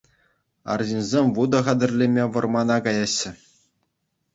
[0.75, 3.31] Арҫынсем вутӑ хатӗрлеме вӑрмана каяҫҫӗ.